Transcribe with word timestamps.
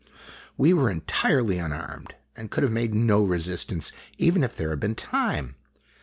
We 0.57 0.73
were 0.73 0.89
entirely 0.89 1.59
unarmed, 1.59 2.15
and 2.35 2.49
could 2.49 2.63
have 2.63 2.71
made 2.71 2.91
no 2.95 3.21
resistance 3.23 3.91
even 4.17 4.43
if 4.43 4.55
there 4.55 4.71
had 4.71 4.79
been 4.79 4.95
time. 4.95 5.53